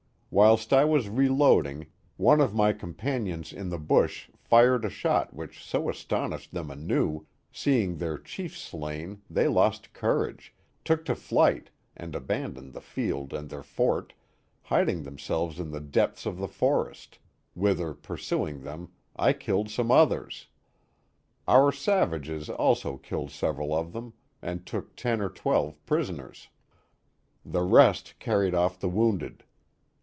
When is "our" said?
21.45-21.73